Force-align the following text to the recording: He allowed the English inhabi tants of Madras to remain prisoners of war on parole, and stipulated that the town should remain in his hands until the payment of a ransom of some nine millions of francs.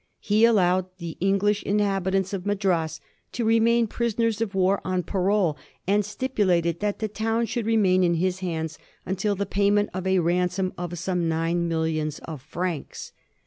He 0.19 0.45
allowed 0.45 0.87
the 0.97 1.15
English 1.19 1.63
inhabi 1.63 2.13
tants 2.13 2.33
of 2.33 2.43
Madras 2.43 2.99
to 3.33 3.45
remain 3.45 3.85
prisoners 3.85 4.41
of 4.41 4.55
war 4.55 4.81
on 4.83 5.03
parole, 5.03 5.59
and 5.85 6.03
stipulated 6.03 6.79
that 6.79 6.97
the 6.97 7.07
town 7.07 7.45
should 7.45 7.67
remain 7.67 8.03
in 8.03 8.15
his 8.15 8.39
hands 8.39 8.79
until 9.05 9.35
the 9.35 9.45
payment 9.45 9.91
of 9.93 10.07
a 10.07 10.17
ransom 10.17 10.73
of 10.75 10.97
some 10.97 11.29
nine 11.29 11.67
millions 11.67 12.17
of 12.25 12.41
francs. 12.41 13.11